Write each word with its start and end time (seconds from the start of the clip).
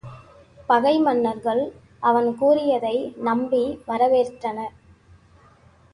பகை 0.69 0.99
மன்னர்கள் 0.99 1.61
அவன் 2.03 2.29
கூறியதை 2.35 2.95
நம்பி 3.21 3.63
வரவேற்றனர். 3.87 4.73